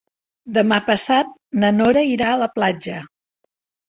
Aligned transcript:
Demà 0.53 0.77
passat 0.85 1.29
na 1.63 1.69
Nora 1.75 2.03
irà 2.13 2.31
a 2.31 2.39
la 2.45 2.47
platja. 2.57 2.97